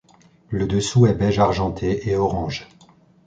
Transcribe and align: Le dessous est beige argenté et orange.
Le 0.49 0.65
dessous 0.65 1.05
est 1.05 1.13
beige 1.13 1.37
argenté 1.37 2.09
et 2.09 2.15
orange. 2.15 2.67